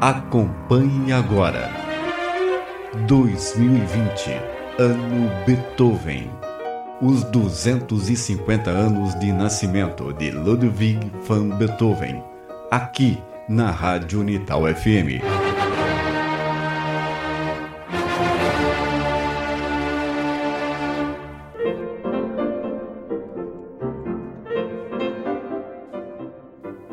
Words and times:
Acompanhe 0.00 1.12
agora. 1.12 1.72
2020, 3.08 4.30
ano 4.78 5.28
Beethoven. 5.44 6.30
Os 7.02 7.24
250 7.24 8.70
anos 8.70 9.18
de 9.18 9.32
nascimento 9.32 10.12
de 10.12 10.30
Ludwig 10.30 11.00
van 11.26 11.48
Beethoven. 11.48 12.22
Aqui 12.70 13.18
na 13.48 13.72
Rádio 13.72 14.20
Unital 14.20 14.62
FM. 14.72 15.37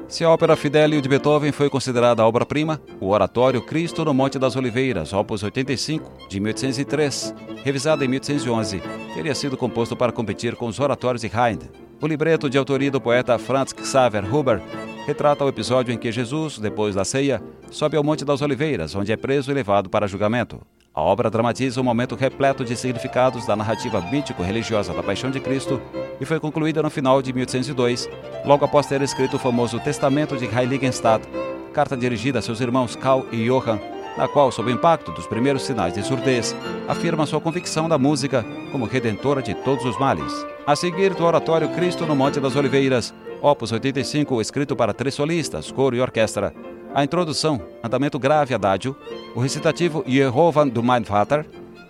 Se 0.07 0.23
a 0.23 0.29
ópera 0.29 0.55
Fidelio 0.55 1.01
de 1.01 1.09
Beethoven 1.09 1.51
foi 1.51 1.69
considerada 1.69 2.23
obra-prima, 2.23 2.79
o 3.01 3.09
oratório 3.09 3.61
Cristo 3.61 4.05
no 4.05 4.13
Monte 4.13 4.37
das 4.37 4.55
Oliveiras, 4.55 5.11
opus 5.13 5.41
85, 5.41 6.29
de 6.29 6.39
1803, 6.39 7.33
revisado 7.63 8.03
em 8.03 8.07
1811, 8.07 8.81
teria 9.15 9.33
sido 9.33 9.57
composto 9.57 9.95
para 9.95 10.11
competir 10.11 10.55
com 10.55 10.67
os 10.67 10.79
oratórios 10.79 11.21
de 11.21 11.31
Haydn. 11.33 11.67
O 11.99 12.07
libreto 12.07 12.49
de 12.49 12.57
autoria 12.57 12.91
do 12.91 13.01
poeta 13.01 13.39
Franz 13.39 13.73
Xaver 13.83 14.33
Huber 14.33 14.61
retrata 15.07 15.43
o 15.43 15.49
episódio 15.49 15.91
em 15.93 15.97
que 15.97 16.11
Jesus, 16.11 16.59
depois 16.59 16.93
da 16.93 17.03
ceia, 17.03 17.41
sobe 17.71 17.97
ao 17.97 18.03
Monte 18.03 18.23
das 18.23 18.41
Oliveiras, 18.41 18.95
onde 18.95 19.11
é 19.11 19.17
preso 19.17 19.51
e 19.51 19.55
levado 19.55 19.89
para 19.89 20.07
julgamento. 20.07 20.61
A 20.95 21.01
obra 21.01 21.29
dramatiza 21.29 21.81
um 21.81 21.83
momento 21.83 22.15
repleto 22.15 22.63
de 22.63 22.73
significados 22.73 23.45
da 23.45 23.53
narrativa 23.53 23.99
mítico-religiosa 23.99 24.93
da 24.93 25.03
Paixão 25.03 25.29
de 25.29 25.41
Cristo 25.41 25.81
e 26.21 26.25
foi 26.25 26.39
concluída 26.39 26.81
no 26.81 26.89
final 26.89 27.21
de 27.21 27.33
1802, 27.33 28.09
logo 28.45 28.63
após 28.63 28.87
ter 28.87 29.01
escrito 29.01 29.35
o 29.35 29.39
famoso 29.39 29.77
Testamento 29.81 30.37
de 30.37 30.45
Heiligenstadt, 30.45 31.27
carta 31.73 31.97
dirigida 31.97 32.39
a 32.39 32.41
seus 32.41 32.61
irmãos 32.61 32.95
Karl 32.95 33.25
e 33.29 33.45
Johann, 33.45 33.77
na 34.17 34.29
qual, 34.29 34.49
sob 34.53 34.71
o 34.71 34.73
impacto 34.73 35.11
dos 35.11 35.27
primeiros 35.27 35.63
sinais 35.63 35.93
de 35.93 36.01
surdez, 36.01 36.55
afirma 36.87 37.25
sua 37.25 37.41
convicção 37.41 37.89
da 37.89 37.97
música 37.97 38.45
como 38.71 38.85
redentora 38.85 39.41
de 39.41 39.53
todos 39.53 39.83
os 39.83 39.99
males. 39.99 40.31
A 40.65 40.77
seguir, 40.77 41.13
do 41.13 41.25
oratório 41.25 41.67
Cristo 41.75 42.05
no 42.05 42.15
Monte 42.15 42.39
das 42.39 42.55
Oliveiras, 42.55 43.13
opus 43.41 43.73
85, 43.73 44.39
escrito 44.39 44.77
para 44.77 44.93
três 44.93 45.13
solistas, 45.13 45.69
coro 45.69 45.93
e 45.93 45.99
orquestra, 45.99 46.53
a 46.95 47.03
introdução, 47.03 47.61
andamento 47.83 48.17
grave 48.17 48.53
adágio, 48.53 48.95
o 49.35 49.41
recitativo 49.41 50.01
Jehovah 50.07 50.63
do 50.63 50.81
Mein 50.81 51.03
Vater, 51.03 51.45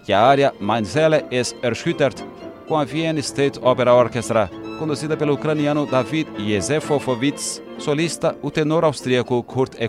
e 0.07 0.11
a 0.11 0.19
área 0.19 0.51
Mein 0.59 0.83
Seele 0.83 1.23
ist 1.29 1.55
erschüttert, 1.61 2.25
com 2.67 2.75
a 2.75 2.83
Vienna 2.83 3.21
State 3.21 3.59
Opera 3.61 3.93
Orchestra, 3.93 4.49
conduzida 4.79 5.15
pelo 5.15 5.33
ucraniano 5.33 5.85
David 5.85 6.27
Yezefovovits, 6.39 7.61
solista 7.77 8.35
o 8.41 8.49
tenor 8.49 8.83
austríaco 8.83 9.43
Kurt 9.43 9.79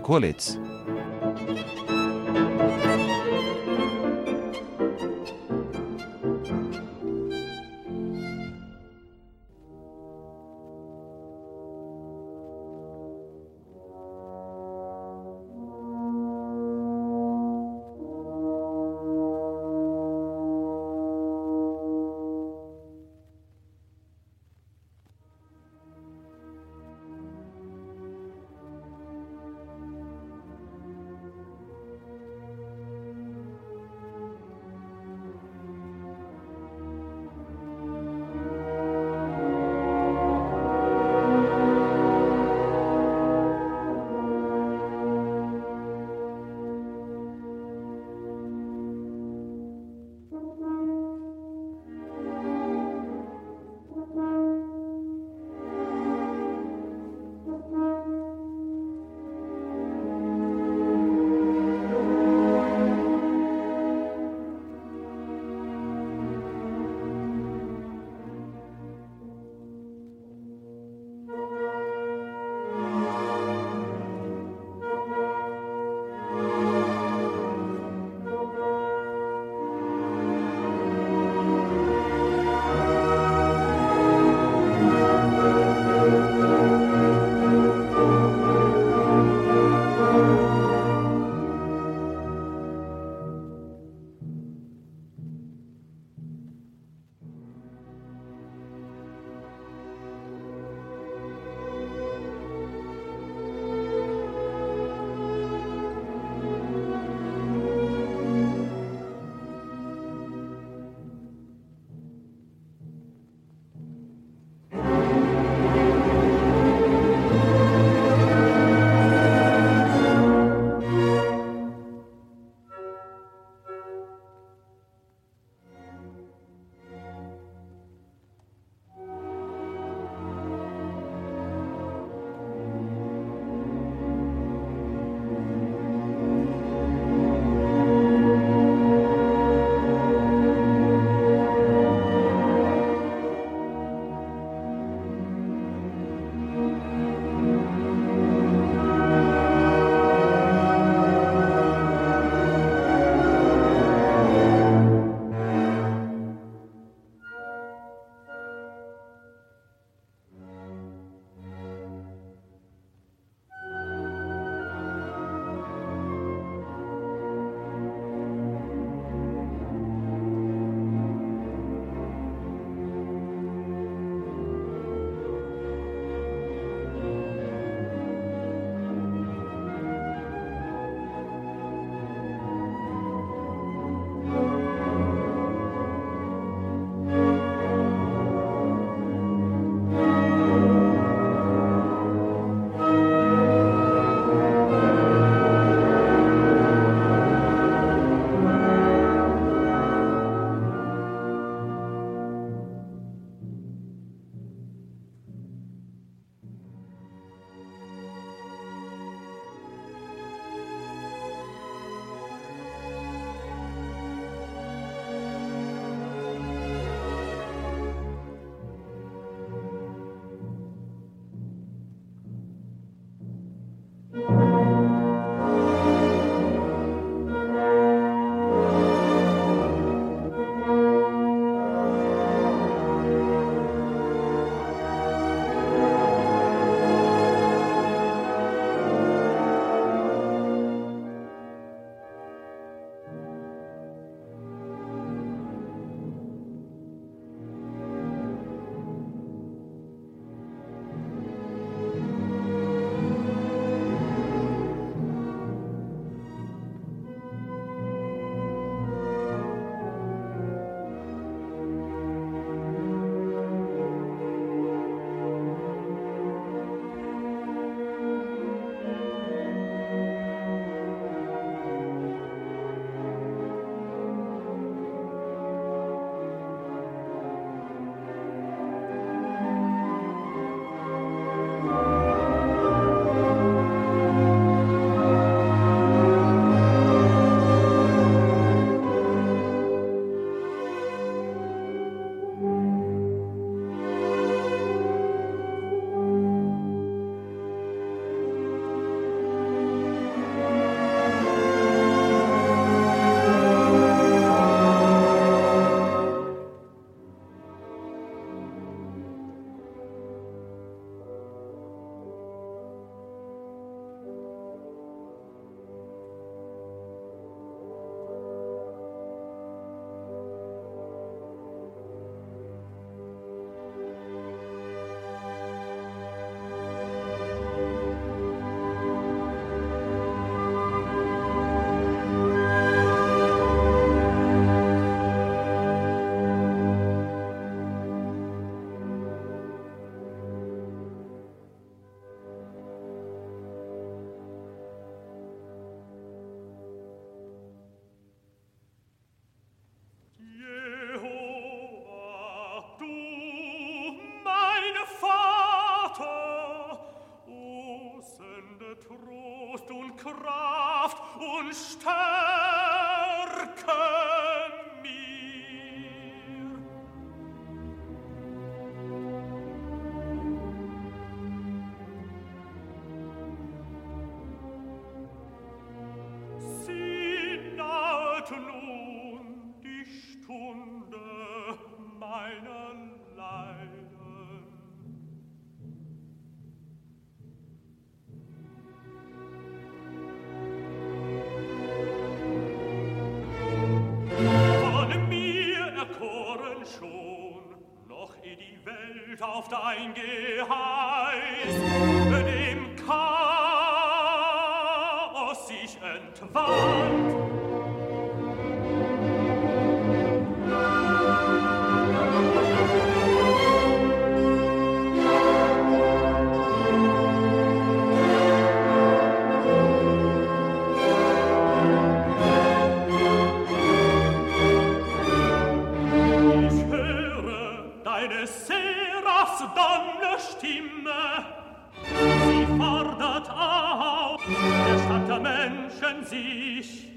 sich 436.09 436.87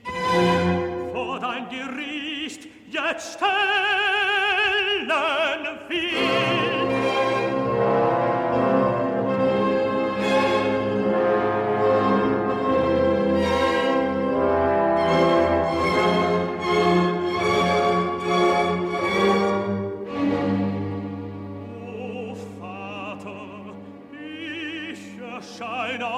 vor 1.12 1.40
dein 1.40 1.68
Gericht 1.68 2.68
jetzt 2.90 3.34
stellen 3.34 3.50
will. 5.88 6.70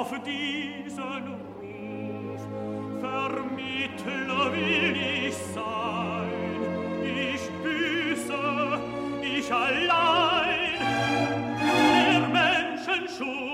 auf 0.02 0.12
diesen 0.24 1.61
Vermittler 3.02 4.52
will 4.52 4.96
ich 4.96 5.34
sein, 5.34 6.30
ich 7.02 7.50
büße, 7.60 8.80
ich 9.20 9.52
allein, 9.52 10.78
der 11.58 12.28
Menschen 12.28 13.08
Schuld. 13.08 13.51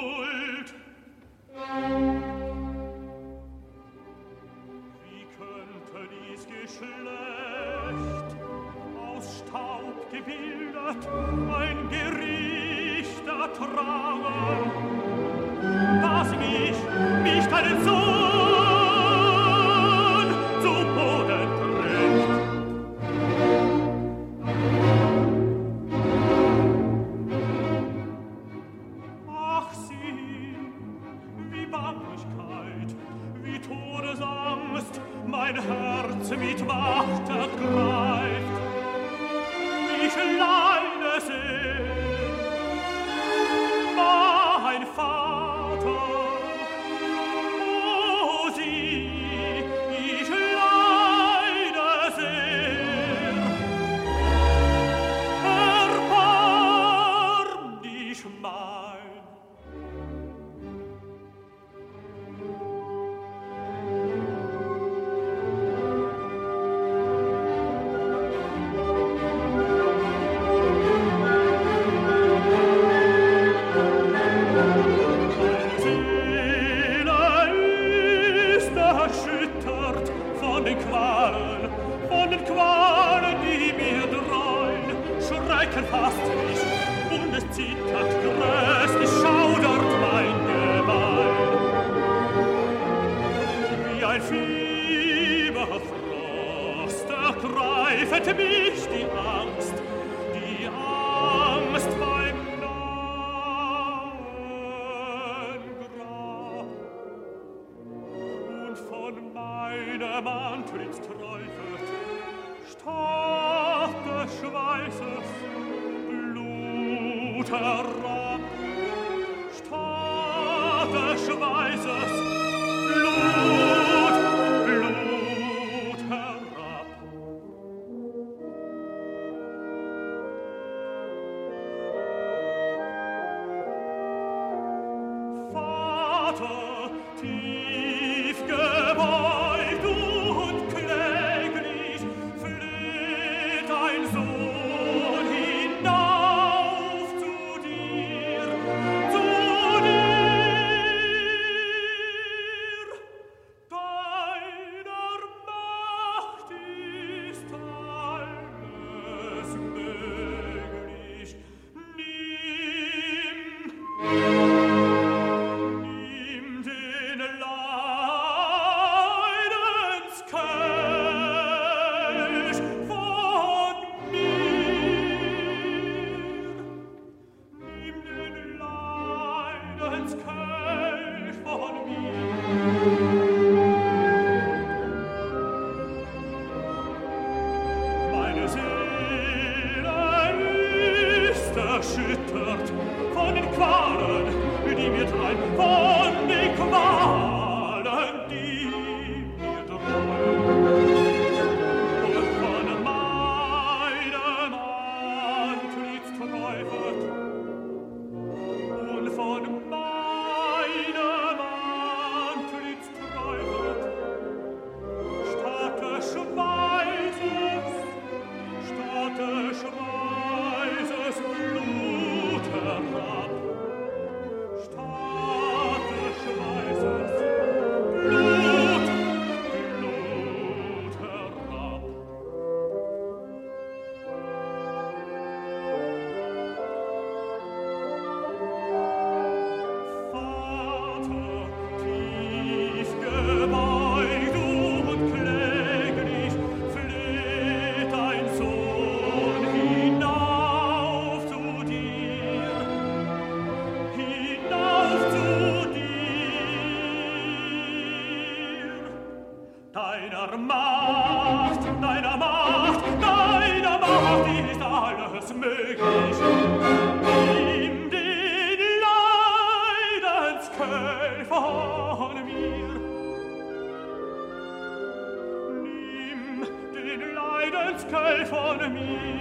leidenskelch 277.38 278.28
von 278.28 278.72
mir. 278.72 279.20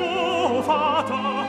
O 0.00 0.62
Vater, 0.62 1.41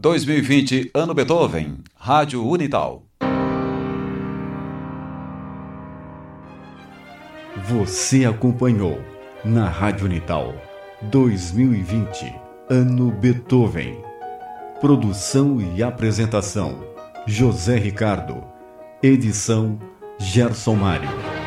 2020, 0.00 0.92
Ano 0.94 1.12
Beethoven, 1.12 1.76
Rádio 1.94 2.42
Unital. 2.48 3.04
Você 7.68 8.24
acompanhou 8.24 8.98
na 9.44 9.68
Rádio 9.68 10.06
Unital 10.06 10.54
2020, 11.02 12.34
Ano 12.70 13.10
Beethoven. 13.10 14.02
Produção 14.80 15.60
e 15.60 15.82
apresentação: 15.82 16.82
José 17.26 17.76
Ricardo. 17.76 18.42
Edição: 19.02 19.78
Gerson 20.18 20.76
Mário. 20.76 21.39